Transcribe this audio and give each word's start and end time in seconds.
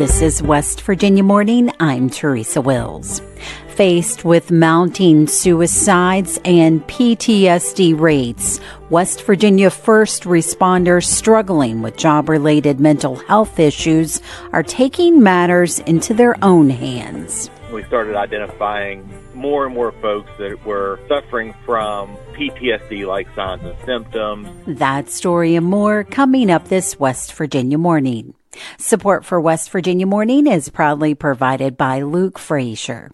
This 0.00 0.22
is 0.22 0.42
West 0.42 0.80
Virginia 0.80 1.22
Morning. 1.22 1.70
I'm 1.78 2.08
Teresa 2.08 2.62
Wills. 2.62 3.20
Faced 3.68 4.24
with 4.24 4.50
mounting 4.50 5.26
suicides 5.26 6.38
and 6.42 6.82
PTSD 6.86 8.00
rates, 8.00 8.60
West 8.88 9.22
Virginia 9.26 9.68
first 9.68 10.22
responders 10.22 11.04
struggling 11.04 11.82
with 11.82 11.98
job 11.98 12.30
related 12.30 12.80
mental 12.80 13.16
health 13.16 13.58
issues 13.58 14.22
are 14.54 14.62
taking 14.62 15.22
matters 15.22 15.80
into 15.80 16.14
their 16.14 16.42
own 16.42 16.70
hands. 16.70 17.50
We 17.70 17.84
started 17.84 18.16
identifying 18.16 19.06
more 19.34 19.66
and 19.66 19.74
more 19.74 19.92
folks 20.00 20.30
that 20.38 20.64
were 20.64 20.98
suffering 21.08 21.54
from 21.66 22.16
PTSD 22.32 23.06
like 23.06 23.28
signs 23.34 23.64
and 23.64 23.76
symptoms. 23.84 24.48
That 24.78 25.10
story 25.10 25.56
and 25.56 25.66
more 25.66 26.04
coming 26.04 26.50
up 26.50 26.68
this 26.68 26.98
West 26.98 27.34
Virginia 27.34 27.76
morning. 27.76 28.32
Support 28.78 29.24
for 29.24 29.40
West 29.40 29.70
Virginia 29.70 30.06
Morning 30.06 30.46
is 30.46 30.68
proudly 30.68 31.14
provided 31.14 31.76
by 31.76 32.02
Luke 32.02 32.38
Frazier. 32.38 33.10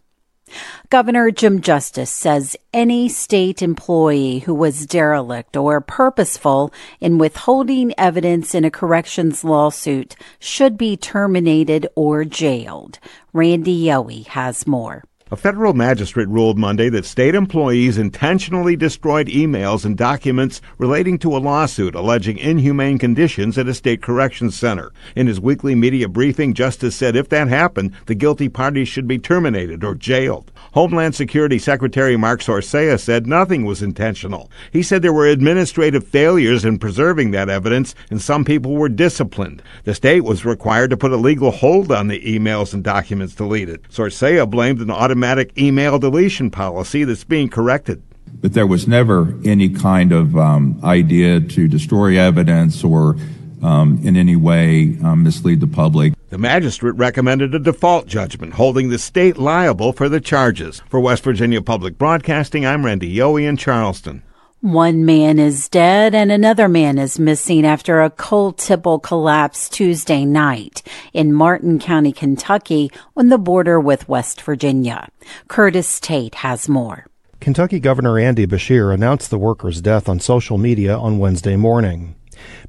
Governor 0.91 1.30
Jim 1.30 1.60
Justice 1.60 2.10
says 2.10 2.56
any 2.73 3.09
state 3.09 3.62
employee 3.62 4.40
who 4.40 4.54
was 4.54 4.87
derelict 4.87 5.56
or 5.56 5.80
purposeful 5.80 6.73
in 7.01 7.18
withholding 7.18 7.92
evidence 7.98 8.54
in 8.54 8.64
a 8.64 8.70
corrections 8.70 9.42
lawsuit 9.42 10.14
should 10.38 10.78
be 10.78 10.96
terminated 10.96 11.88
or 11.96 12.24
jailed. 12.24 12.98
Randy 13.32 13.84
Yohe 13.87 14.26
has 14.28 14.66
more. 14.66 15.02
A 15.29 15.37
federal 15.37 15.73
magistrate 15.73 16.29
ruled 16.29 16.57
Monday 16.57 16.89
that 16.91 17.05
state 17.05 17.35
employees 17.35 17.98
intentionally 17.98 18.77
destroyed 18.77 19.27
emails 19.27 19.85
and 19.85 19.97
documents 19.97 20.62
relating 20.79 21.19
to 21.19 21.37
a 21.37 21.39
lawsuit 21.39 21.97
alleging 21.97 22.39
inhumane 22.39 22.97
conditions 22.97 23.59
at 23.59 23.66
a 23.66 23.75
state 23.75 24.01
corrections 24.01 24.57
center. 24.57 24.93
In 25.16 25.27
his 25.27 25.41
weekly 25.41 25.75
media 25.75 26.09
briefing, 26.09 26.55
Justice 26.55 26.95
said 26.95 27.16
if 27.16 27.29
that 27.30 27.49
happened, 27.49 27.91
the 28.07 28.15
guilty 28.15 28.49
parties 28.49 28.87
should 28.87 29.09
be 29.09 29.18
terminated 29.18 29.83
or 29.83 29.96
jailed. 29.96 30.52
Homeland 30.74 31.16
Security 31.16 31.59
Secretary 31.59 32.16
Mark 32.16 32.40
Sorsaia 32.40 32.96
said 32.96 33.27
nothing 33.27 33.65
was 33.65 33.83
intentional. 33.83 34.49
He 34.71 34.85
said 34.85 35.02
there 35.02 35.13
were 35.13 35.27
administrative 35.27 36.07
failures 36.07 36.65
in 36.65 36.79
preserving 36.79 37.33
that 37.33 37.49
evidence 37.49 37.96
and 38.11 38.23
some 38.23 38.45
people 38.45 38.77
were 38.77 38.88
disciplined. 38.88 39.61
The 39.83 39.95
state 39.95 40.23
was 40.23 40.45
required 40.45 40.90
to 40.90 40.96
put 40.96 41.11
a 41.11 41.16
legal 41.16 41.51
hold 41.51 41.90
on 41.90 42.07
the 42.07 42.21
emails 42.21 42.73
and 42.73 42.85
documents 42.85 43.35
deleted. 43.35 43.83
Sorsaia 43.90 44.49
blamed 44.49 44.80
an 44.80 44.93
automatic 44.93 45.15
email 45.59 45.98
deletion 45.98 46.50
policy 46.50 47.04
that's 47.04 47.24
being 47.24 47.48
corrected 47.48 48.02
but 48.40 48.52
there 48.52 48.66
was 48.66 48.86
never 48.86 49.34
any 49.45 49.68
kind 49.68 50.12
of 50.12 50.36
um, 50.36 50.78
idea 50.84 51.40
to 51.40 51.68
destroy 51.68 52.18
evidence 52.18 52.84
or 52.84 53.16
um, 53.62 53.98
in 54.02 54.16
any 54.16 54.37
way 54.37 54.96
um, 55.02 55.22
mislead 55.22 55.60
the 55.60 55.66
public. 55.66 56.14
The 56.28 56.38
magistrate 56.38 56.94
recommended 56.96 57.54
a 57.54 57.59
default 57.59 58.06
judgment 58.06 58.54
holding 58.54 58.90
the 58.90 58.98
state 58.98 59.38
liable 59.38 59.92
for 59.92 60.09
the 60.09 60.20
charges. 60.20 60.82
For 60.88 61.00
West 61.00 61.22
Virginia 61.24 61.62
Public 61.62 61.98
Broadcasting, 61.98 62.66
I'm 62.66 62.84
Randy 62.84 63.14
Yohe 63.14 63.48
in 63.48 63.56
Charleston. 63.56 64.22
One 64.66 65.04
man 65.04 65.38
is 65.38 65.69
dead 65.69 66.12
and 66.12 66.32
another 66.32 66.69
man 66.69 66.98
is 66.98 67.20
missing 67.20 67.64
after 67.64 68.03
a 68.03 68.10
coal 68.10 68.50
tipple 68.50 68.98
collapse 68.98 69.69
Tuesday 69.69 70.25
night 70.25 70.82
in 71.12 71.32
Martin 71.32 71.78
County, 71.78 72.10
Kentucky, 72.10 72.91
on 73.16 73.28
the 73.28 73.38
border 73.38 73.78
with 73.78 74.09
West 74.09 74.42
Virginia. 74.42 75.06
Curtis 75.47 76.00
Tate 76.00 76.34
has 76.34 76.69
more. 76.69 77.06
Kentucky 77.38 77.78
Governor 77.78 78.19
Andy 78.19 78.44
Beshear 78.44 78.92
announced 78.92 79.31
the 79.31 79.38
worker's 79.38 79.81
death 79.81 80.09
on 80.09 80.19
social 80.19 80.59
media 80.59 80.98
on 80.98 81.20
Wednesday 81.20 81.54
morning. 81.54 82.16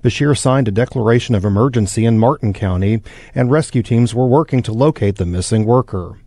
Beshear 0.04 0.38
signed 0.38 0.68
a 0.68 0.72
declaration 0.72 1.34
of 1.34 1.46
emergency 1.46 2.06
in 2.06 2.20
Martin 2.20 2.54
County, 2.54 3.02
and 3.34 3.50
rescue 3.50 3.82
teams 3.82 4.14
were 4.14 4.28
working 4.28 4.62
to 4.62 4.72
locate 4.72 5.16
the 5.16 5.26
missing 5.26 5.66
worker. 5.66 6.20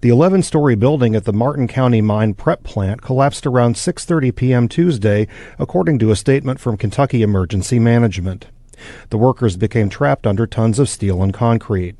The 0.00 0.08
11-story 0.08 0.74
building 0.76 1.14
at 1.14 1.24
the 1.24 1.32
Martin 1.32 1.68
County 1.68 2.00
Mine 2.00 2.34
Prep 2.34 2.62
Plant 2.62 3.02
collapsed 3.02 3.46
around 3.46 3.74
6:30 3.74 4.34
p.m. 4.34 4.68
Tuesday, 4.68 5.26
according 5.58 5.98
to 6.00 6.10
a 6.10 6.16
statement 6.16 6.60
from 6.60 6.76
Kentucky 6.76 7.22
Emergency 7.22 7.78
Management. 7.78 8.46
The 9.10 9.18
workers 9.18 9.56
became 9.56 9.88
trapped 9.88 10.26
under 10.26 10.46
tons 10.46 10.78
of 10.78 10.88
steel 10.88 11.22
and 11.22 11.32
concrete. 11.32 11.96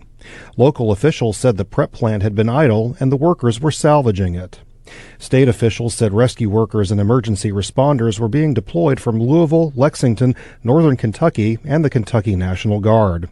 Local 0.56 0.90
officials 0.90 1.36
said 1.36 1.56
the 1.56 1.64
prep 1.64 1.92
plant 1.92 2.22
had 2.22 2.34
been 2.34 2.48
idle 2.48 2.96
and 3.00 3.10
the 3.10 3.16
workers 3.16 3.60
were 3.60 3.70
salvaging 3.70 4.34
it. 4.34 4.60
State 5.18 5.48
officials 5.48 5.94
said 5.94 6.12
rescue 6.12 6.48
workers 6.48 6.90
and 6.90 7.00
emergency 7.00 7.50
responders 7.50 8.20
were 8.20 8.28
being 8.28 8.54
deployed 8.54 9.00
from 9.00 9.18
Louisville, 9.20 9.72
Lexington, 9.74 10.34
Northern 10.62 10.96
Kentucky, 10.96 11.58
and 11.64 11.84
the 11.84 11.90
Kentucky 11.90 12.36
National 12.36 12.80
Guard. 12.80 13.28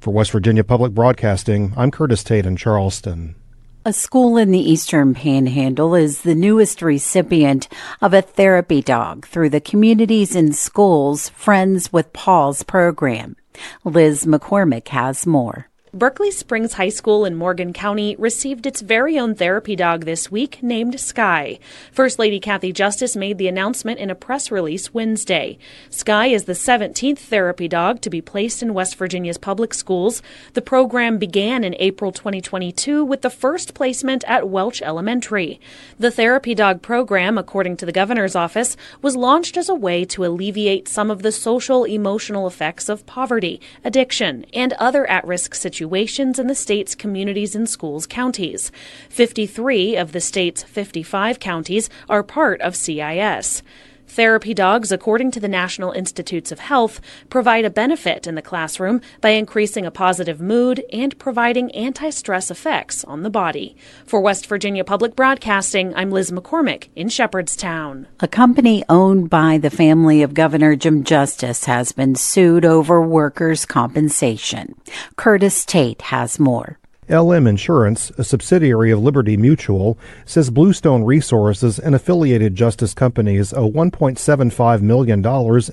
For 0.00 0.12
West 0.12 0.32
Virginia 0.32 0.64
Public 0.64 0.92
Broadcasting, 0.92 1.72
I'm 1.76 1.90
Curtis 1.90 2.24
Tate 2.24 2.46
in 2.46 2.56
Charleston. 2.56 3.36
A 3.82 3.94
school 3.94 4.36
in 4.36 4.50
the 4.50 4.58
Eastern 4.58 5.14
Panhandle 5.14 5.94
is 5.94 6.20
the 6.20 6.34
newest 6.34 6.82
recipient 6.82 7.66
of 8.02 8.12
a 8.12 8.20
therapy 8.20 8.82
dog 8.82 9.26
through 9.26 9.48
the 9.48 9.60
Communities 9.60 10.36
in 10.36 10.52
Schools 10.52 11.30
Friends 11.30 11.90
with 11.90 12.12
Paws 12.12 12.62
program. 12.62 13.36
Liz 13.82 14.26
McCormick 14.26 14.88
has 14.88 15.26
more. 15.26 15.69
Berkeley 15.92 16.30
Springs 16.30 16.74
High 16.74 16.90
School 16.90 17.24
in 17.24 17.34
Morgan 17.34 17.72
County 17.72 18.14
received 18.16 18.64
its 18.64 18.80
very 18.80 19.18
own 19.18 19.34
therapy 19.34 19.74
dog 19.74 20.04
this 20.04 20.30
week 20.30 20.62
named 20.62 21.00
Sky. 21.00 21.58
First 21.90 22.16
Lady 22.16 22.38
Kathy 22.38 22.72
Justice 22.72 23.16
made 23.16 23.38
the 23.38 23.48
announcement 23.48 23.98
in 23.98 24.08
a 24.08 24.14
press 24.14 24.52
release 24.52 24.94
Wednesday. 24.94 25.58
Sky 25.88 26.26
is 26.26 26.44
the 26.44 26.52
17th 26.52 27.18
therapy 27.18 27.66
dog 27.66 28.00
to 28.02 28.10
be 28.10 28.20
placed 28.20 28.62
in 28.62 28.72
West 28.72 28.94
Virginia's 28.94 29.36
public 29.36 29.74
schools. 29.74 30.22
The 30.52 30.62
program 30.62 31.18
began 31.18 31.64
in 31.64 31.74
April 31.80 32.12
2022 32.12 33.04
with 33.04 33.22
the 33.22 33.28
first 33.28 33.74
placement 33.74 34.22
at 34.28 34.48
Welch 34.48 34.80
Elementary. 34.82 35.60
The 35.98 36.12
therapy 36.12 36.54
dog 36.54 36.82
program, 36.82 37.36
according 37.36 37.78
to 37.78 37.86
the 37.86 37.90
governor's 37.90 38.36
office, 38.36 38.76
was 39.02 39.16
launched 39.16 39.56
as 39.56 39.68
a 39.68 39.74
way 39.74 40.04
to 40.04 40.24
alleviate 40.24 40.86
some 40.86 41.10
of 41.10 41.22
the 41.22 41.32
social 41.32 41.82
emotional 41.82 42.46
effects 42.46 42.88
of 42.88 43.06
poverty, 43.06 43.60
addiction, 43.84 44.46
and 44.54 44.72
other 44.74 45.04
at-risk 45.10 45.52
situations 45.52 45.79
situations 45.80 46.38
in 46.38 46.46
the 46.46 46.54
state's 46.54 46.94
communities 46.94 47.56
and 47.56 47.66
schools 47.66 48.06
counties. 48.06 48.70
53 49.08 49.96
of 49.96 50.12
the 50.12 50.20
state's 50.20 50.62
55 50.62 51.40
counties 51.40 51.88
are 52.06 52.22
part 52.22 52.60
of 52.60 52.76
CIS. 52.76 53.62
Therapy 54.10 54.54
dogs, 54.54 54.90
according 54.90 55.30
to 55.30 55.40
the 55.40 55.46
National 55.46 55.92
Institutes 55.92 56.50
of 56.50 56.58
Health, 56.58 57.00
provide 57.28 57.64
a 57.64 57.70
benefit 57.70 58.26
in 58.26 58.34
the 58.34 58.42
classroom 58.42 59.00
by 59.20 59.28
increasing 59.30 59.86
a 59.86 59.92
positive 59.92 60.40
mood 60.40 60.84
and 60.92 61.16
providing 61.20 61.70
anti 61.70 62.10
stress 62.10 62.50
effects 62.50 63.04
on 63.04 63.22
the 63.22 63.30
body. 63.30 63.76
For 64.04 64.20
West 64.20 64.48
Virginia 64.48 64.82
Public 64.82 65.14
Broadcasting, 65.14 65.94
I'm 65.94 66.10
Liz 66.10 66.32
McCormick 66.32 66.88
in 66.96 67.08
Shepherdstown. 67.08 68.08
A 68.18 68.26
company 68.26 68.82
owned 68.88 69.30
by 69.30 69.58
the 69.58 69.70
family 69.70 70.22
of 70.22 70.34
Governor 70.34 70.74
Jim 70.74 71.04
Justice 71.04 71.66
has 71.66 71.92
been 71.92 72.16
sued 72.16 72.64
over 72.64 73.00
workers' 73.00 73.64
compensation. 73.64 74.74
Curtis 75.14 75.64
Tate 75.64 76.02
has 76.02 76.40
more. 76.40 76.79
LM 77.10 77.46
Insurance, 77.46 78.10
a 78.18 78.24
subsidiary 78.24 78.90
of 78.90 79.00
Liberty 79.00 79.36
Mutual, 79.36 79.98
says 80.24 80.48
Bluestone 80.48 81.02
Resources 81.02 81.78
and 81.78 81.94
affiliated 81.94 82.54
Justice 82.54 82.94
companies 82.94 83.52
owe 83.52 83.70
$1.75 83.70 84.80
million 84.80 85.24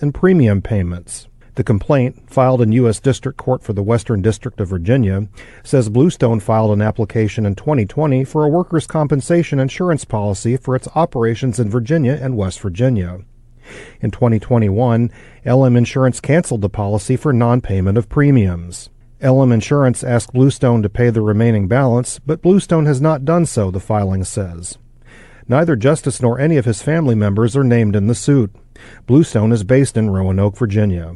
in 0.01 0.11
premium 0.11 0.61
payments. 0.61 1.27
The 1.53 1.63
complaint, 1.63 2.29
filed 2.29 2.61
in 2.61 2.71
U.S. 2.73 2.99
District 2.99 3.37
Court 3.37 3.63
for 3.63 3.73
the 3.73 3.83
Western 3.83 4.21
District 4.21 4.59
of 4.59 4.67
Virginia, 4.67 5.27
says 5.63 5.89
Bluestone 5.89 6.39
filed 6.39 6.71
an 6.71 6.81
application 6.81 7.45
in 7.45 7.55
2020 7.55 8.23
for 8.23 8.43
a 8.43 8.49
workers' 8.49 8.85
compensation 8.85 9.59
insurance 9.59 10.05
policy 10.05 10.57
for 10.57 10.75
its 10.75 10.87
operations 10.95 11.59
in 11.59 11.69
Virginia 11.69 12.17
and 12.21 12.37
West 12.37 12.59
Virginia. 12.59 13.21
In 14.01 14.11
2021, 14.11 15.11
LM 15.45 15.75
Insurance 15.75 16.19
canceled 16.19 16.61
the 16.61 16.69
policy 16.69 17.15
for 17.15 17.33
non 17.33 17.61
payment 17.61 17.97
of 17.97 18.07
premiums. 18.09 18.89
LM 19.21 19.51
Insurance 19.51 20.03
asked 20.03 20.33
Bluestone 20.33 20.83
to 20.83 20.89
pay 20.89 21.09
the 21.09 21.21
remaining 21.21 21.67
balance, 21.67 22.19
but 22.19 22.43
Bluestone 22.43 22.85
has 22.85 23.01
not 23.01 23.25
done 23.25 23.47
so, 23.47 23.71
the 23.71 23.79
filing 23.79 24.23
says. 24.23 24.77
Neither 25.47 25.75
Justice 25.75 26.21
nor 26.21 26.39
any 26.39 26.57
of 26.57 26.65
his 26.65 26.83
family 26.83 27.15
members 27.15 27.57
are 27.57 27.63
named 27.63 27.95
in 27.95 28.05
the 28.05 28.13
suit. 28.13 28.55
Bluestone 29.07 29.51
is 29.51 29.63
based 29.63 29.97
in 29.97 30.11
Roanoke, 30.11 30.55
Virginia. 30.55 31.15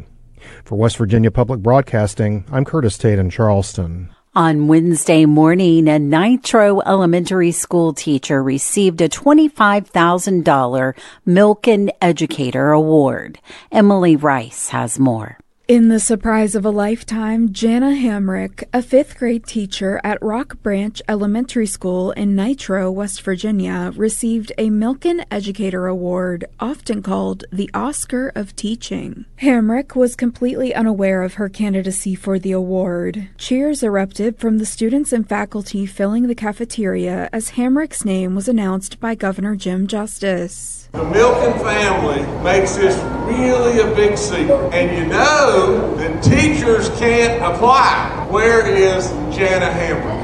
For 0.65 0.75
West 0.75 0.97
Virginia 0.97 1.29
Public 1.29 1.59
Broadcasting, 1.59 2.45
I'm 2.51 2.65
Curtis 2.65 2.97
Tate 2.97 3.19
in 3.19 3.29
Charleston. 3.29 4.09
On 4.33 4.67
Wednesday 4.67 5.25
morning, 5.25 5.87
a 5.87 5.99
Nitro 5.99 6.79
Elementary 6.81 7.51
School 7.51 7.93
teacher 7.93 8.41
received 8.41 9.01
a 9.01 9.09
$25,000 9.09 10.97
Milken 11.27 11.89
Educator 12.01 12.71
Award. 12.71 13.39
Emily 13.71 14.15
Rice 14.15 14.69
has 14.69 14.97
more. 14.97 15.37
In 15.71 15.87
the 15.87 16.01
surprise 16.01 16.53
of 16.53 16.65
a 16.65 16.69
lifetime, 16.69 17.53
Jana 17.53 17.91
Hamrick, 17.91 18.65
a 18.73 18.81
fifth 18.81 19.17
grade 19.17 19.45
teacher 19.47 20.01
at 20.03 20.21
Rock 20.21 20.61
Branch 20.61 21.01
Elementary 21.07 21.65
School 21.65 22.11
in 22.11 22.35
Nitro, 22.35 22.91
West 22.91 23.21
Virginia, 23.21 23.93
received 23.95 24.51
a 24.57 24.69
Milken 24.69 25.23
Educator 25.31 25.87
Award, 25.87 26.43
often 26.59 27.01
called 27.01 27.45
the 27.53 27.69
Oscar 27.73 28.33
of 28.35 28.53
Teaching. 28.57 29.23
Hamrick 29.41 29.95
was 29.95 30.17
completely 30.17 30.75
unaware 30.75 31.23
of 31.23 31.35
her 31.35 31.47
candidacy 31.47 32.15
for 32.15 32.37
the 32.37 32.51
award. 32.51 33.29
Cheers 33.37 33.81
erupted 33.81 34.37
from 34.39 34.57
the 34.57 34.65
students 34.65 35.13
and 35.13 35.29
faculty 35.29 35.85
filling 35.85 36.27
the 36.27 36.35
cafeteria 36.35 37.29
as 37.31 37.51
Hamrick's 37.51 38.03
name 38.03 38.35
was 38.35 38.49
announced 38.49 38.99
by 38.99 39.15
Governor 39.15 39.55
Jim 39.55 39.87
Justice. 39.87 40.80
The 40.91 41.03
Milken 41.03 41.57
family 41.63 42.21
makes 42.43 42.75
this 42.75 43.01
really 43.25 43.79
a 43.79 43.95
big 43.95 44.17
secret. 44.17 44.73
And 44.73 44.97
you 44.97 45.05
know 45.05 45.95
that 45.95 46.21
teachers 46.21 46.89
can't 46.99 47.41
apply. 47.41 48.27
Where 48.29 48.67
is 48.67 49.07
Jana 49.33 49.67
Hamrick? 49.67 50.21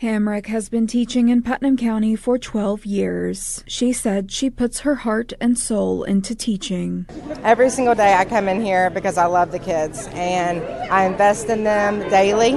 Hamrick 0.00 0.46
has 0.46 0.70
been 0.70 0.86
teaching 0.86 1.28
in 1.28 1.42
Putnam 1.42 1.76
County 1.76 2.16
for 2.16 2.38
12 2.38 2.86
years. 2.86 3.62
She 3.66 3.92
said 3.92 4.30
she 4.30 4.48
puts 4.48 4.80
her 4.80 4.94
heart 4.94 5.34
and 5.42 5.58
soul 5.58 6.04
into 6.04 6.34
teaching. 6.34 7.04
Every 7.42 7.68
single 7.68 7.96
day 7.96 8.14
I 8.14 8.24
come 8.24 8.48
in 8.48 8.64
here 8.64 8.88
because 8.88 9.18
I 9.18 9.26
love 9.26 9.52
the 9.52 9.58
kids 9.58 10.08
and 10.12 10.62
I 10.90 11.04
invest 11.04 11.50
in 11.50 11.64
them 11.64 12.08
daily 12.08 12.54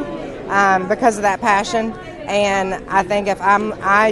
um, 0.47 0.87
because 0.87 1.17
of 1.17 1.23
that 1.23 1.41
passion 1.41 1.93
and 2.27 2.75
I 2.89 3.03
think 3.03 3.27
if 3.27 3.41
I'm 3.41 3.73
I 3.81 4.11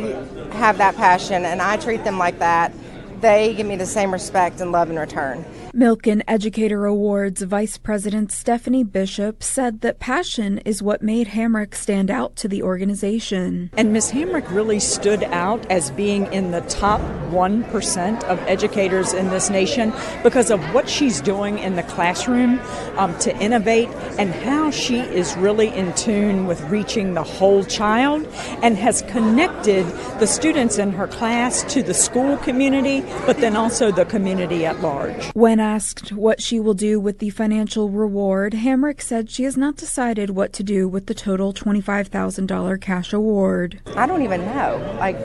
have 0.52 0.78
that 0.80 0.96
passion 0.96 1.46
and 1.46 1.62
I 1.62 1.78
treat 1.78 2.04
them 2.04 2.18
like 2.18 2.40
that, 2.40 2.74
they 3.21 3.54
give 3.56 3.68
me 3.68 3.75
the 3.75 3.86
same 3.86 4.12
respect 4.12 4.62
and 4.62 4.71
love 4.71 4.89
in 4.89 4.98
return. 4.98 5.45
Milken 5.74 6.24
Educator 6.27 6.86
Awards 6.86 7.44
Vice 7.44 7.77
President 7.77 8.31
Stephanie 8.31 8.83
Bishop 8.83 9.44
said 9.44 9.81
that 9.81 10.00
passion 10.00 10.57
is 10.60 10.81
what 10.81 11.04
made 11.04 11.27
Hamrick 11.27 11.75
stand 11.75 12.10
out 12.10 12.36
to 12.38 12.48
the 12.48 12.63
organization. 12.63 13.69
And 13.77 13.94
Ms. 13.94 14.12
Hamrick 14.12 14.50
really 14.50 14.80
stood 14.80 15.24
out 15.25 15.63
as 15.69 15.92
being 15.92 16.31
in 16.33 16.51
the 16.51 16.62
top 16.62 17.01
1% 17.30 18.24
of 18.24 18.39
educators 18.48 19.13
in 19.13 19.30
this 19.30 19.50
nation 19.51 19.94
because 20.24 20.50
of 20.50 20.60
what 20.74 20.89
she's 20.89 21.22
doing 21.22 21.60
in 21.60 21.75
the 21.75 21.83
classroom 21.83 22.60
um, 22.98 23.18
to 23.19 23.36
innovate 23.38 23.89
and 24.18 24.33
how 24.33 24.72
she 24.72 25.00
is 25.00 25.36
really 25.38 25.68
in 25.69 25.94
tune 25.94 26.48
with 26.48 26.62
reaching 26.63 27.13
the 27.13 27.24
whole 27.24 27.63
child 27.63 28.25
and 28.63 28.75
has 28.75 29.04
connected 29.04 29.86
the 30.19 30.25
students 30.25 30.80
in 30.80 30.92
her 30.92 31.07
class 31.07 31.63
to 31.72 31.83
the 31.83 31.94
school 31.94 32.38
community, 32.38 33.01
but 33.26 33.38
then 33.38 33.56
also 33.56 33.92
the 33.92 34.06
community 34.06 34.66
at 34.66 34.80
large. 34.82 35.32
When 35.34 35.50
when 35.50 35.68
asked 35.68 36.14
what 36.14 36.42
she 36.42 36.60
will 36.60 36.74
do 36.74 37.00
with 37.02 37.20
the 37.20 37.32
financial 37.32 37.90
reward, 37.90 38.54
Hamrick 38.54 39.02
said 39.02 39.30
she 39.30 39.44
has 39.44 39.58
not 39.58 39.76
decided 39.76 40.30
what 40.30 40.54
to 40.54 40.64
do 40.64 40.88
with 40.88 41.08
the 41.08 41.14
total 41.14 41.54
$25,000 41.54 42.80
cash 42.80 43.12
award. 43.12 43.82
I 43.96 44.06
don't 44.06 44.22
even 44.22 44.46
know. 44.46 44.96
Like, 45.00 45.18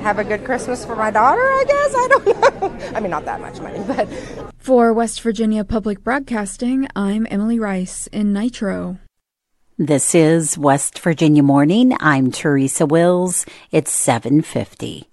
have 0.00 0.18
a 0.18 0.24
good 0.24 0.44
Christmas 0.44 0.84
for 0.84 0.96
my 0.96 1.10
daughter, 1.10 1.40
I 1.40 1.64
guess? 1.66 1.94
I 1.94 2.08
don't 2.10 2.26
know. 2.60 2.96
I 2.96 3.00
mean, 3.00 3.10
not 3.10 3.24
that 3.24 3.40
much 3.40 3.60
money, 3.60 3.82
but. 3.86 4.06
For 4.58 4.92
West 4.92 5.22
Virginia 5.22 5.64
Public 5.64 6.04
Broadcasting, 6.04 6.86
I'm 6.94 7.26
Emily 7.30 7.58
Rice 7.58 8.06
in 8.08 8.32
Nitro. 8.34 8.98
This 9.78 10.14
is 10.14 10.58
West 10.58 10.98
Virginia 10.98 11.42
Morning. 11.42 11.96
I'm 12.00 12.32
Teresa 12.32 12.84
Wills. 12.84 13.46
It's 13.70 13.92
750. 13.92 15.09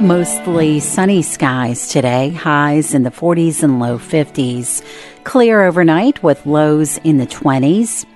Mostly 0.00 0.78
sunny 0.78 1.22
skies 1.22 1.88
today, 1.88 2.30
highs 2.30 2.94
in 2.94 3.02
the 3.02 3.10
40s 3.10 3.64
and 3.64 3.80
low 3.80 3.98
50s. 3.98 4.84
Clear 5.24 5.64
overnight 5.64 6.22
with 6.22 6.46
lows 6.46 6.98
in 6.98 7.18
the 7.18 7.26
20s. 7.26 8.06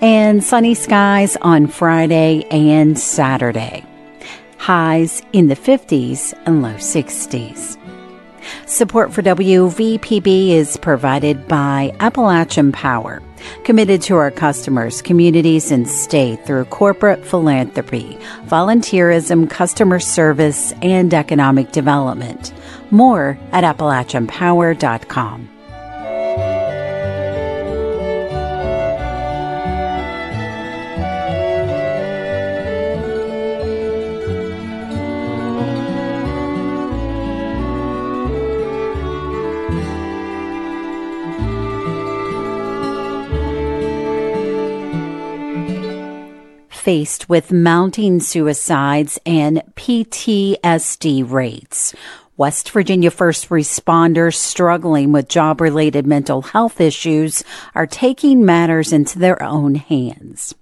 And 0.00 0.44
sunny 0.44 0.74
skies 0.74 1.36
on 1.42 1.66
Friday 1.66 2.44
and 2.52 2.96
Saturday. 2.96 3.84
Highs 4.58 5.20
in 5.32 5.48
the 5.48 5.56
50s 5.56 6.32
and 6.46 6.62
low 6.62 6.74
60s. 6.74 7.76
Support 8.66 9.12
for 9.12 9.22
WVPB 9.22 10.50
is 10.50 10.76
provided 10.76 11.48
by 11.48 11.92
Appalachian 11.98 12.70
Power 12.70 13.20
committed 13.64 14.02
to 14.02 14.16
our 14.16 14.30
customers, 14.30 15.02
communities, 15.02 15.70
and 15.70 15.88
state 15.88 16.44
through 16.46 16.64
corporate 16.66 17.24
philanthropy, 17.24 18.18
volunteerism, 18.46 19.48
customer 19.48 20.00
service, 20.00 20.72
and 20.82 21.12
economic 21.12 21.72
development. 21.72 22.52
More 22.90 23.38
at 23.52 23.64
AppalachianPower.com. 23.64 25.51
faced 46.92 47.26
with 47.26 47.50
mounting 47.50 48.20
suicides 48.20 49.18
and 49.24 49.62
PTSD 49.76 51.24
rates. 51.30 51.94
West 52.36 52.68
Virginia 52.68 53.10
first 53.10 53.48
responders 53.48 54.34
struggling 54.34 55.10
with 55.10 55.26
job 55.26 55.62
related 55.62 56.06
mental 56.06 56.42
health 56.42 56.82
issues 56.82 57.44
are 57.74 57.86
taking 57.86 58.44
matters 58.44 58.92
into 58.92 59.18
their 59.18 59.42
own 59.42 59.74
hands. 59.74 60.54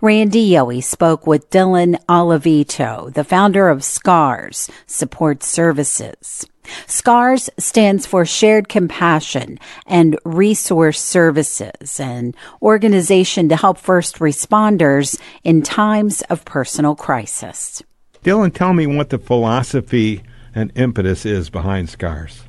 Randy 0.00 0.50
Yohe 0.50 0.82
spoke 0.82 1.24
with 1.24 1.50
Dylan 1.50 2.04
Oliveto, 2.06 3.14
the 3.14 3.22
founder 3.22 3.68
of 3.68 3.84
SCARS 3.84 4.68
Support 4.88 5.44
Services. 5.44 6.44
SCARS 6.86 7.50
stands 7.58 8.06
for 8.06 8.24
Shared 8.24 8.68
Compassion 8.68 9.58
and 9.86 10.18
Resource 10.24 11.00
Services, 11.00 12.00
an 12.00 12.34
organization 12.62 13.48
to 13.48 13.56
help 13.56 13.78
first 13.78 14.16
responders 14.16 15.20
in 15.44 15.62
times 15.62 16.22
of 16.22 16.44
personal 16.44 16.94
crisis. 16.94 17.82
Dylan, 18.22 18.52
tell 18.52 18.72
me 18.72 18.86
what 18.86 19.10
the 19.10 19.18
philosophy 19.18 20.22
and 20.54 20.72
impetus 20.74 21.24
is 21.24 21.50
behind 21.50 21.88
SCARS. 21.88 22.42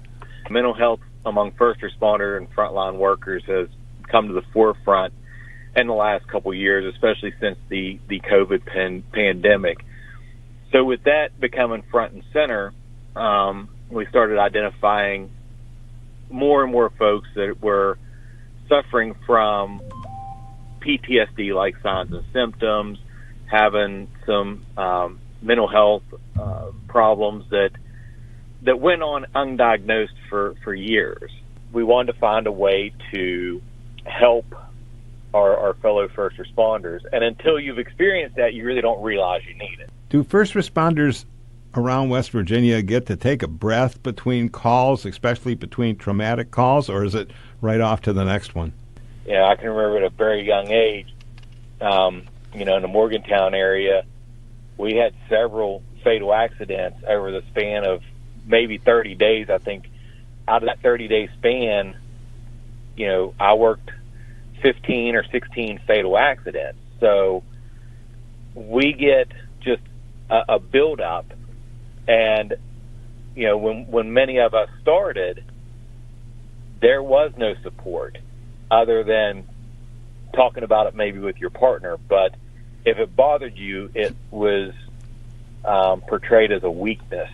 Mental 0.49 0.73
health 0.73 1.01
among 1.25 1.51
first 1.51 1.81
responder 1.81 2.37
and 2.37 2.49
frontline 2.55 2.97
workers 2.97 3.43
has 3.45 3.67
come 4.09 4.29
to 4.29 4.33
the 4.33 4.43
forefront 4.53 5.13
in 5.75 5.87
the 5.87 5.93
last 5.93 6.27
couple 6.27 6.51
of 6.51 6.57
years, 6.57 6.91
especially 6.93 7.33
since 7.39 7.57
the, 7.69 7.99
the 8.07 8.19
COVID 8.21 8.65
pan- 8.65 9.03
pandemic. 9.11 9.77
So, 10.71 10.83
with 10.83 11.03
that 11.03 11.39
becoming 11.39 11.83
front 11.91 12.13
and 12.13 12.23
center, 12.33 12.73
um, 13.15 13.69
we 13.89 14.05
started 14.07 14.39
identifying 14.39 15.29
more 16.29 16.63
and 16.63 16.71
more 16.71 16.89
folks 16.89 17.27
that 17.35 17.61
were 17.61 17.97
suffering 18.67 19.15
from 19.25 19.81
PTSD 20.81 21.53
like 21.53 21.75
signs 21.81 22.11
and 22.11 22.23
symptoms, 22.33 22.99
having 23.45 24.07
some 24.25 24.65
um, 24.77 25.19
mental 25.41 25.67
health 25.67 26.03
uh, 26.39 26.71
problems 26.87 27.45
that 27.49 27.71
that 28.63 28.79
went 28.79 29.03
on 29.03 29.25
undiagnosed 29.35 30.15
for, 30.29 30.55
for 30.63 30.73
years. 30.73 31.31
We 31.71 31.83
wanted 31.83 32.13
to 32.13 32.19
find 32.19 32.47
a 32.47 32.51
way 32.51 32.91
to 33.13 33.61
help 34.03 34.45
our, 35.33 35.55
our 35.55 35.73
fellow 35.75 36.07
first 36.07 36.37
responders. 36.37 37.01
And 37.11 37.23
until 37.23 37.59
you've 37.59 37.77
experienced 37.77 38.37
that, 38.37 38.53
you 38.53 38.65
really 38.65 38.81
don't 38.81 39.01
realize 39.03 39.41
you 39.47 39.53
need 39.53 39.79
it. 39.79 39.89
Do 40.09 40.23
first 40.23 40.53
responders 40.53 41.25
around 41.77 42.09
West 42.09 42.31
Virginia 42.31 42.81
get 42.81 43.05
to 43.05 43.15
take 43.15 43.43
a 43.43 43.47
breath 43.47 44.01
between 44.03 44.49
calls, 44.49 45.05
especially 45.05 45.55
between 45.55 45.95
traumatic 45.95 46.51
calls, 46.51 46.89
or 46.89 47.03
is 47.03 47.15
it 47.15 47.29
right 47.61 47.79
off 47.79 48.01
to 48.01 48.13
the 48.13 48.25
next 48.25 48.55
one? 48.55 48.73
Yeah, 49.25 49.45
I 49.45 49.55
can 49.55 49.69
remember 49.69 49.97
at 49.97 50.03
a 50.03 50.09
very 50.09 50.45
young 50.45 50.71
age, 50.71 51.13
um, 51.81 52.23
you 52.53 52.65
know, 52.65 52.75
in 52.75 52.81
the 52.81 52.87
Morgantown 52.87 53.53
area, 53.53 54.03
we 54.77 54.95
had 54.95 55.13
several 55.29 55.83
fatal 56.03 56.33
accidents 56.33 57.03
over 57.07 57.31
the 57.31 57.43
span 57.49 57.85
of 57.85 58.01
maybe 58.45 58.77
30 58.77 59.15
days. 59.15 59.49
I 59.49 59.57
think 59.57 59.89
out 60.47 60.63
of 60.63 60.67
that 60.67 60.81
30 60.81 61.07
day 61.07 61.29
span, 61.37 61.95
you 62.95 63.07
know, 63.07 63.33
I 63.39 63.53
worked 63.53 63.91
15 64.61 65.15
or 65.15 65.23
16 65.31 65.81
fatal 65.85 66.17
accidents. 66.17 66.79
So 66.99 67.43
we 68.55 68.93
get 68.93 69.31
just 69.61 69.83
a, 70.29 70.55
a 70.55 70.59
build 70.59 71.01
up 71.01 71.31
and 72.07 72.55
you 73.35 73.45
know, 73.45 73.57
when 73.57 73.85
when 73.87 74.13
many 74.13 74.39
of 74.39 74.53
us 74.53 74.69
started, 74.81 75.43
there 76.81 77.03
was 77.03 77.31
no 77.37 77.53
support 77.61 78.17
other 78.71 79.03
than 79.03 79.47
talking 80.33 80.63
about 80.63 80.87
it 80.87 80.95
maybe 80.95 81.19
with 81.19 81.37
your 81.37 81.49
partner. 81.49 81.97
But 81.97 82.35
if 82.85 82.97
it 82.97 83.15
bothered 83.15 83.57
you, 83.57 83.91
it 83.93 84.15
was 84.31 84.73
um, 85.63 86.01
portrayed 86.01 86.51
as 86.51 86.63
a 86.63 86.71
weakness. 86.71 87.29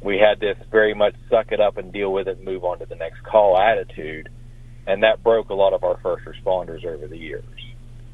We 0.00 0.18
had 0.18 0.40
this 0.40 0.56
very 0.70 0.94
much 0.94 1.14
suck 1.28 1.52
it 1.52 1.60
up 1.60 1.76
and 1.76 1.92
deal 1.92 2.12
with 2.12 2.26
it 2.26 2.38
and 2.38 2.44
move 2.44 2.64
on 2.64 2.78
to 2.78 2.86
the 2.86 2.96
next 2.96 3.22
call 3.22 3.58
attitude, 3.58 4.28
and 4.86 5.02
that 5.02 5.22
broke 5.22 5.50
a 5.50 5.54
lot 5.54 5.72
of 5.74 5.84
our 5.84 5.98
first 5.98 6.24
responders 6.24 6.84
over 6.84 7.06
the 7.06 7.18
years. 7.18 7.44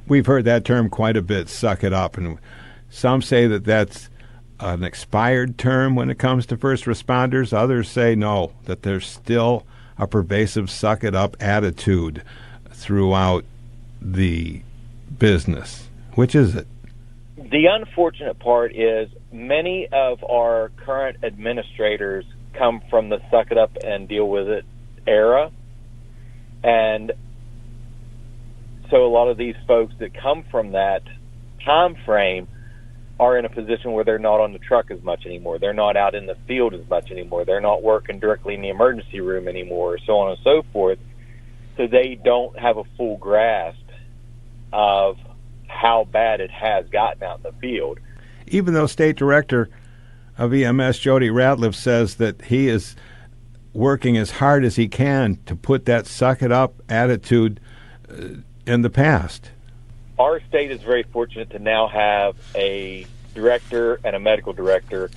We've 0.09 0.27
heard 0.27 0.45
that 0.45 0.65
term 0.65 0.91
quite 0.91 1.17
a 1.17 1.23
bit, 1.23 1.49
suck 1.49 1.85
it 1.85 1.93
up, 1.93 2.17
and 2.17 2.39
some 2.91 3.23
say 3.23 3.47
that 3.47 3.65
that's 3.65 4.11
an 4.61 4.83
expired 4.83 5.59
term 5.59 5.95
when 5.95 6.11
it 6.11 6.19
comes 6.19 6.47
to 6.47 6.57
first 6.57 6.85
responders. 6.85 7.53
Others 7.53 7.89
say 7.89 8.15
no, 8.15 8.53
that 8.65 8.83
there's 8.83 9.07
still 9.07 9.67
a 9.99 10.07
pervasive 10.07 10.71
suck 10.71 11.05
it 11.05 11.15
up 11.15 11.37
attitude 11.41 12.23
throughout 12.71 13.45
the 14.01 14.63
business. 15.19 15.89
Which 16.15 16.35
is 16.35 16.55
it? 16.55 16.67
The 17.37 17.67
unfortunate 17.67 18.39
part 18.39 18.75
is 18.75 19.11
many 19.33 19.89
of 19.93 20.25
our 20.25 20.71
current 20.85 21.19
administrators 21.23 22.25
come 22.55 22.83
from 22.89 23.11
the 23.11 23.21
suck 23.31 23.51
it 23.51 23.59
up 23.59 23.77
and 23.85 24.09
deal 24.09 24.29
with 24.29 24.49
it 24.49 24.65
era. 25.07 25.51
And 26.65 27.13
so 28.91 29.05
a 29.05 29.09
lot 29.09 29.29
of 29.29 29.37
these 29.37 29.55
folks 29.67 29.95
that 29.99 30.15
come 30.15 30.45
from 30.51 30.73
that 30.73 31.03
time 31.65 31.97
frame 32.05 32.49
are 33.19 33.39
in 33.39 33.45
a 33.45 33.49
position 33.49 33.93
where 33.93 34.05
they're 34.05 34.19
not 34.19 34.41
on 34.41 34.53
the 34.53 34.59
truck 34.59 34.91
as 34.91 35.03
much 35.03 35.25
anymore. 35.25 35.59
They're 35.59 35.73
not 35.73 35.97
out 35.97 36.15
in 36.15 36.27
the 36.27 36.37
field 36.47 36.75
as 36.75 36.87
much 36.89 37.11
anymore. 37.11 37.45
They're 37.45 37.61
not 37.61 37.83
working 37.83 38.19
directly 38.19 38.55
in 38.55 38.61
the 38.61 38.69
emergency 38.69 39.21
room 39.21 39.49
anymore, 39.49 39.99
so 40.05 40.19
on 40.19 40.33
and 40.33 40.39
so 40.45 40.63
forth. 40.73 40.99
So 41.77 41.87
they 41.87 42.21
don't 42.23 42.59
have 42.59 42.77
a 42.77 42.85
full 42.97 43.17
grasp 43.17 43.81
of 44.73 45.19
how 45.67 46.05
bad 46.11 46.41
it 46.41 46.51
has 46.51 46.89
gotten 46.89 47.23
out 47.23 47.39
in 47.39 47.43
the 47.45 47.53
field. 47.53 47.99
Even 48.47 48.75
though 48.75 48.87
State 48.87 49.17
Director 49.17 49.71
of 50.37 50.53
EMS 50.53 50.99
Jody 50.99 51.31
Ratliff 51.31 51.75
says 51.75 52.17
that 52.17 52.43
he 52.43 52.69
is 52.69 52.97
working 53.73 54.17
as 54.17 54.33
hard 54.33 54.65
as 54.65 54.77
he 54.77 54.89
can 54.89 55.39
to 55.47 55.57
put 55.57 55.87
that 55.87 56.07
suck 56.07 56.43
it 56.43 56.53
up 56.53 56.83
attitude 56.89 57.61
uh, 58.11 58.29
in 58.67 58.83
the 58.83 58.91
past. 58.91 59.51
Our 60.19 60.41
state 60.49 60.71
is 60.71 60.81
very 60.83 61.03
fortunate 61.03 61.51
to 61.51 61.59
now 61.59 61.89
have 61.89 62.37
a 62.55 63.07
director 63.35 64.01
and 64.03 64.17
a 64.17 64.21
medical 64.21 64.55
director 64.55 65.11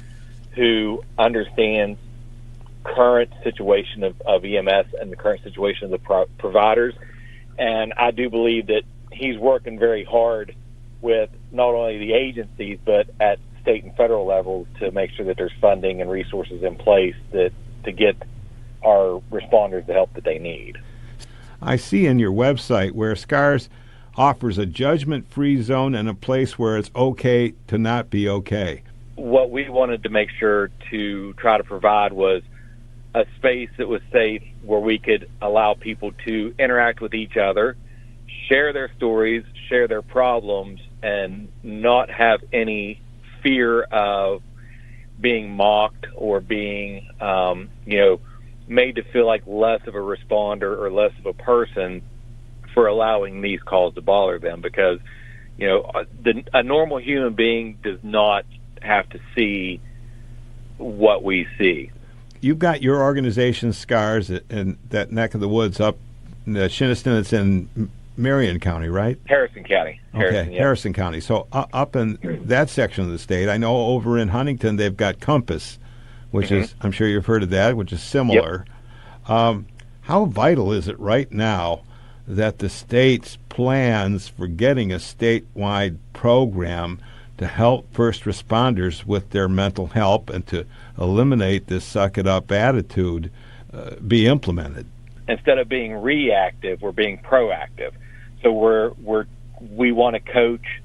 who 0.56 1.04
understands 1.18 1.98
current 2.84 3.32
situation 3.44 4.04
of, 4.04 4.20
of 4.22 4.44
EMS 4.44 4.94
and 5.00 5.12
the 5.12 5.16
current 5.16 5.42
situation 5.44 5.86
of 5.86 5.92
the 5.92 6.00
pro- 6.00 6.26
providers. 6.38 6.96
And 7.58 7.94
I 7.96 8.12
do 8.12 8.30
believe 8.30 8.68
that 8.68 8.84
he's 9.12 9.38
working 9.38 9.80
very 9.80 10.04
hard 10.04 10.54
with 11.02 11.30
not 11.52 11.74
only 11.74 11.98
the 11.98 12.14
agencies 12.14 12.78
but 12.84 13.10
at 13.22 13.40
state 13.62 13.84
and 13.84 13.96
federal 13.96 14.26
levels 14.26 14.68
to 14.80 14.92
make 14.92 15.12
sure 15.12 15.26
that 15.26 15.38
there's 15.38 15.54
funding 15.62 16.02
and 16.02 16.10
resources 16.10 16.62
in 16.62 16.76
place 16.76 17.16
that 17.32 17.52
to 17.86 17.92
get 17.94 18.16
our 18.84 19.22
responders 19.32 19.86
the 19.86 19.94
help 19.94 20.14
that 20.14 20.26
they 20.26 20.40
need. 20.40 20.78
I 21.62 21.76
see 21.78 22.06
in 22.06 22.20
your 22.20 22.32
website 22.32 22.92
where 22.92 23.16
SCARS 23.16 23.70
offers 24.16 24.58
a 24.58 24.66
judgment 24.66 25.32
free 25.32 25.62
zone 25.62 25.96
and 25.96 26.10
a 26.10 26.14
place 26.14 26.58
where 26.58 26.78
it's 26.78 26.92
okay 26.96 27.54
to 27.68 27.78
not 27.78 28.10
be 28.10 28.28
okay. 28.28 28.84
What 29.16 29.52
we 29.52 29.70
wanted 29.70 30.04
to 30.04 30.10
make 30.10 30.30
sure 30.40 30.70
to 30.92 31.34
try 31.34 31.58
to 31.58 31.64
provide 31.64 32.14
was 32.14 32.42
a 33.14 33.26
space 33.38 33.70
that 33.78 33.88
was 33.88 34.02
safe 34.12 34.44
where 34.64 34.80
we 34.80 35.00
could 35.00 35.30
allow 35.42 35.74
people 35.74 36.12
to 36.26 36.54
interact 36.60 37.02
with 37.02 37.14
each 37.14 37.38
other 37.38 37.76
share 38.48 38.74
their 38.74 38.92
stories, 38.98 39.44
share 39.68 39.88
their 39.88 40.02
problems, 40.02 40.80
and 41.02 41.50
not 41.64 42.10
have 42.10 42.42
any 42.52 43.02
fear 43.42 43.84
of 43.84 44.42
being 45.20 45.52
mocked 45.52 46.08
or 46.16 46.40
being, 46.40 47.08
um, 47.22 47.70
you 47.86 48.00
know, 48.00 48.20
made 48.68 48.96
to 48.96 49.04
feel 49.12 49.26
like 49.26 49.44
less 49.46 49.82
of 49.88 49.96
a 49.96 50.00
responder 50.00 50.78
or 50.78 50.92
less 50.92 51.12
of 51.20 51.26
a 51.26 51.34
person 51.34 52.02
for 52.80 52.88
allowing 52.88 53.42
these 53.42 53.62
calls 53.62 53.94
to 53.94 54.02
bother 54.02 54.40
them 54.40 54.62
because, 54.62 55.02
you 55.58 55.68
know, 55.68 55.92
the, 56.24 56.46
a 56.54 56.64
normal 56.64 56.98
human 56.98 57.34
being 57.34 57.78
does 57.84 58.00
not 58.04 58.46
have 58.82 59.10
to 59.10 59.20
see 59.36 59.82
what 60.78 61.22
we 61.22 61.46
see. 61.58 61.92
You've 62.40 62.58
got 62.58 62.82
your 62.82 63.04
organization 63.04 63.74
scars 63.74 64.30
in 64.30 64.78
that 64.92 65.12
neck 65.12 65.34
of 65.34 65.42
the 65.42 65.50
woods 65.50 65.82
up 65.82 65.98
in 66.46 66.54
Shinnston. 66.54 67.20
It's 67.20 67.34
in 67.34 67.92
Marion 68.16 68.62
County, 68.62 68.88
right? 68.88 69.20
Harrison 69.26 69.66
County. 69.66 70.00
Harrison, 70.14 70.48
okay, 70.48 70.56
Harrison 70.56 70.94
County. 70.94 71.20
So 71.20 71.48
uh, 71.52 71.66
up 71.74 71.98
in 71.98 72.18
that 72.46 72.70
section 72.70 73.04
of 73.04 73.10
the 73.10 73.20
state, 73.20 73.50
I 73.50 73.58
know 73.58 73.76
over 73.76 74.18
in 74.18 74.30
Huntington 74.30 74.78
they've 74.78 74.96
got 74.96 75.20
Compass, 75.20 75.80
which 76.32 76.46
mm-hmm. 76.46 76.64
is 76.64 76.76
I'm 76.80 76.94
sure 76.94 77.10
you've 77.10 77.26
heard 77.26 77.44
of 77.44 77.50
that, 77.50 77.76
which 77.76 77.92
is 77.92 78.02
similar. 78.02 78.66
Yep. 79.28 79.30
Um, 79.30 79.66
how 80.04 80.24
vital 80.24 80.72
is 80.72 80.88
it 80.88 80.98
right 80.98 81.30
now 81.30 81.82
that 82.30 82.60
the 82.60 82.70
state's 82.70 83.38
plans 83.50 84.28
for 84.28 84.46
getting 84.46 84.92
a 84.92 84.98
statewide 84.98 85.98
program 86.14 87.00
to 87.40 87.48
help 87.48 87.92
first 87.92 88.24
responders 88.24 89.04
with 89.04 89.32
their 89.32 89.50
mental 89.50 89.88
health 89.88 90.30
and 90.30 90.46
to 90.46 90.66
eliminate 90.98 91.68
this 91.68 91.84
suck 91.84 92.18
it 92.18 92.28
up 92.28 92.52
attitude 92.52 93.32
uh, 93.74 93.96
be 94.08 94.28
implemented? 94.28 94.86
Instead 95.28 95.58
of 95.58 95.68
being 95.68 95.94
reactive, 95.94 96.82
we're 96.82 96.92
being 96.92 97.18
proactive. 97.18 97.92
So 98.44 98.52
we're 98.52 98.92
we're 99.02 99.26
we 99.60 99.92
want 99.92 100.16
to 100.16 100.20
coach 100.20 100.82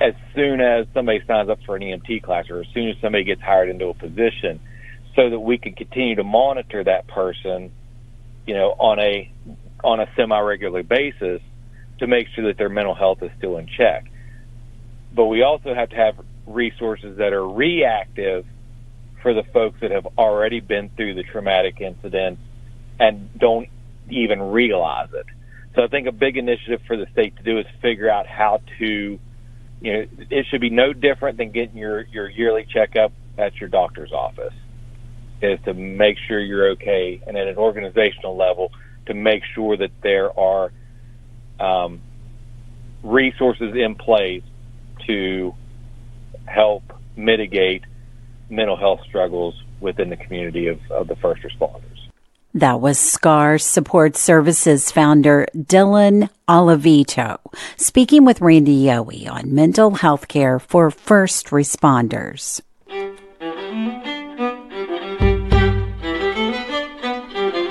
as 0.00 0.14
soon 0.34 0.60
as 0.60 0.86
somebody 0.94 1.22
signs 1.26 1.48
up 1.48 1.60
for 1.64 1.76
an 1.76 1.82
EMT 1.82 2.22
class 2.22 2.50
or 2.50 2.60
as 2.60 2.66
soon 2.74 2.88
as 2.88 2.96
somebody 3.00 3.24
gets 3.24 3.40
hired 3.40 3.68
into 3.68 3.86
a 3.86 3.94
position 3.94 4.58
so 5.14 5.30
that 5.30 5.38
we 5.38 5.58
can 5.58 5.74
continue 5.74 6.16
to 6.16 6.24
monitor 6.24 6.82
that 6.82 7.06
person, 7.06 7.70
you 8.46 8.54
know, 8.54 8.70
on 8.78 8.98
a 8.98 9.30
on 9.82 10.00
a 10.00 10.08
semi 10.16 10.38
regular 10.40 10.82
basis 10.82 11.40
to 11.98 12.06
make 12.06 12.28
sure 12.34 12.46
that 12.46 12.58
their 12.58 12.68
mental 12.68 12.94
health 12.94 13.22
is 13.22 13.30
still 13.38 13.58
in 13.58 13.66
check. 13.66 14.10
But 15.14 15.26
we 15.26 15.42
also 15.42 15.74
have 15.74 15.90
to 15.90 15.96
have 15.96 16.16
resources 16.46 17.18
that 17.18 17.32
are 17.32 17.46
reactive 17.46 18.44
for 19.22 19.34
the 19.34 19.44
folks 19.52 19.80
that 19.80 19.90
have 19.90 20.06
already 20.18 20.60
been 20.60 20.90
through 20.96 21.14
the 21.14 21.22
traumatic 21.22 21.80
incident 21.80 22.38
and 22.98 23.30
don't 23.38 23.68
even 24.10 24.42
realize 24.42 25.08
it. 25.12 25.26
So 25.74 25.82
I 25.82 25.86
think 25.86 26.06
a 26.06 26.12
big 26.12 26.36
initiative 26.36 26.80
for 26.86 26.96
the 26.96 27.06
state 27.12 27.36
to 27.36 27.42
do 27.42 27.58
is 27.58 27.66
figure 27.80 28.10
out 28.10 28.26
how 28.26 28.60
to, 28.78 29.18
you 29.80 29.92
know, 29.92 30.06
it 30.30 30.46
should 30.50 30.60
be 30.60 30.70
no 30.70 30.92
different 30.92 31.38
than 31.38 31.50
getting 31.50 31.76
your, 31.76 32.02
your 32.02 32.28
yearly 32.28 32.66
checkup 32.68 33.12
at 33.38 33.56
your 33.60 33.68
doctor's 33.68 34.12
office, 34.12 34.52
is 35.40 35.58
to 35.64 35.72
make 35.72 36.18
sure 36.28 36.40
you're 36.40 36.70
okay. 36.72 37.22
And 37.26 37.36
at 37.36 37.46
an 37.46 37.56
organizational 37.56 38.36
level, 38.36 38.70
to 39.06 39.14
make 39.14 39.42
sure 39.54 39.76
that 39.76 39.90
there 40.02 40.38
are 40.38 40.72
um, 41.58 42.00
resources 43.02 43.74
in 43.74 43.94
place 43.94 44.42
to 45.06 45.54
help 46.46 46.82
mitigate 47.16 47.84
mental 48.48 48.76
health 48.76 49.00
struggles 49.08 49.54
within 49.80 50.10
the 50.10 50.16
community 50.16 50.68
of, 50.68 50.78
of 50.90 51.08
the 51.08 51.16
first 51.16 51.42
responders. 51.42 51.82
That 52.54 52.80
was 52.82 52.98
SCAR 52.98 53.56
Support 53.56 54.16
Services 54.16 54.90
founder 54.92 55.46
Dylan 55.56 56.28
Oliveto 56.46 57.38
speaking 57.78 58.26
with 58.26 58.42
Randy 58.42 58.84
Yohe 58.84 59.30
on 59.30 59.54
mental 59.54 59.92
health 59.92 60.28
care 60.28 60.58
for 60.58 60.90
first 60.90 61.46
responders. 61.46 62.60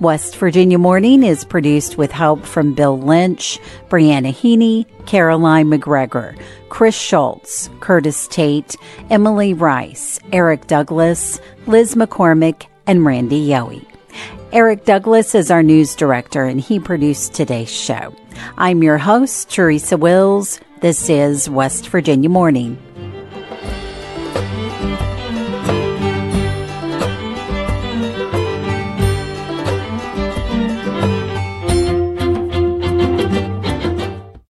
West 0.00 0.36
Virginia 0.36 0.78
Morning 0.78 1.22
is 1.22 1.44
produced 1.44 1.98
with 1.98 2.10
help 2.10 2.44
from 2.44 2.74
Bill 2.74 2.98
Lynch, 2.98 3.58
Briana 3.88 4.32
Heaney, 4.32 4.86
Caroline 5.06 5.66
McGregor, 5.66 6.38
Chris 6.68 6.94
Schultz, 6.94 7.70
Curtis 7.80 8.26
Tate, 8.28 8.76
Emily 9.10 9.54
Rice, 9.54 10.20
Eric 10.32 10.66
Douglas, 10.66 11.40
Liz 11.66 11.94
McCormick, 11.94 12.66
and 12.86 13.04
Randy 13.04 13.46
Yohe. 13.46 13.84
Eric 14.52 14.84
Douglas 14.84 15.34
is 15.34 15.50
our 15.50 15.62
news 15.62 15.96
director 15.96 16.44
and 16.44 16.60
he 16.60 16.78
produced 16.78 17.34
today's 17.34 17.72
show. 17.72 18.14
I'm 18.56 18.82
your 18.82 18.98
host, 18.98 19.50
Teresa 19.50 19.96
Wills. 19.96 20.60
This 20.80 21.08
is 21.08 21.50
West 21.50 21.88
Virginia 21.88 22.28
Morning. 22.28 22.78